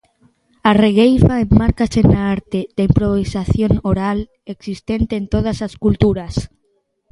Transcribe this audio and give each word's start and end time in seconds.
A 0.69 0.71
regueifa 0.83 1.35
enmárcase 1.45 2.01
na 2.11 2.19
arte 2.35 2.59
da 2.75 2.83
improvisación 2.89 3.71
oral, 3.91 4.19
existente 4.53 5.13
en 5.19 5.25
todas 5.33 5.57
as 5.67 5.73
culturas. 5.83 6.33